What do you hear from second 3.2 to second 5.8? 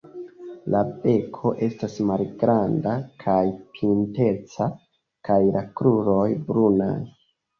kaj pinteca kaj la